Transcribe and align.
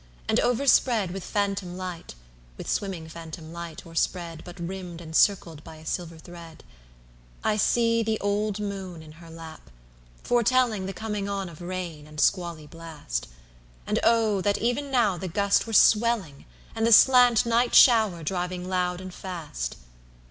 And 0.27 0.39
overspread 0.39 1.11
with 1.11 1.23
phantom 1.23 1.77
light,(With 1.77 2.67
swimming 2.67 3.07
phantom 3.07 3.53
light 3.53 3.85
o'erspreadBut 3.85 4.57
rimmed 4.67 4.99
and 4.99 5.15
circled 5.15 5.63
by 5.63 5.75
a 5.75 5.85
silver 5.85 6.17
thread)I 6.17 7.55
see 7.59 8.01
the 8.01 8.19
old 8.19 8.59
Moon 8.59 9.03
in 9.03 9.11
her 9.21 9.29
lap, 9.29 9.69
foretellingThe 10.23 10.95
coming 10.95 11.29
on 11.29 11.49
of 11.49 11.61
rain 11.61 12.07
and 12.07 12.19
squally 12.19 12.65
blast, 12.65 13.27
And 13.85 13.99
oh! 14.03 14.41
that 14.41 14.57
even 14.57 14.89
now 14.89 15.17
the 15.19 15.27
gust 15.27 15.67
were 15.67 15.71
swelling, 15.71 16.45
And 16.73 16.83
the 16.87 16.91
slant 16.93 17.45
night 17.45 17.75
shower 17.75 18.23
driving 18.23 18.67
loud 18.67 19.01
and 19.01 19.13
fast! 19.13 19.77